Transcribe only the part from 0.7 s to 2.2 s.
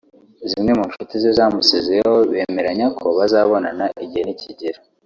mu nshuti ze zamusezeyeyo